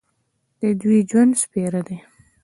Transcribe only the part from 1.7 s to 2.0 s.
دی.